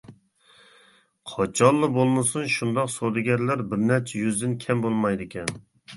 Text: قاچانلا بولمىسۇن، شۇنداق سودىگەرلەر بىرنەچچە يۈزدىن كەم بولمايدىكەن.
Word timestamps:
قاچانلا 1.33 1.89
بولمىسۇن، 1.99 2.49
شۇنداق 2.55 2.89
سودىگەرلەر 2.97 3.61
بىرنەچچە 3.75 4.19
يۈزدىن 4.23 4.57
كەم 4.65 4.83
بولمايدىكەن. 4.87 5.55